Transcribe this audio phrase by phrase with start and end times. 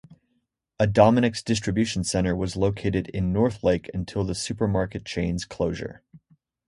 [0.79, 6.01] A Dominick's distribution center was located in Northlake until the supermarket chain's closure.